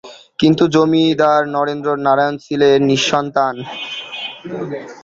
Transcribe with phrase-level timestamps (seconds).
[0.39, 3.55] কিন্তু জমিদার নরেন্দ্র নারায়ণ ছিলেন নিঃসন্তান।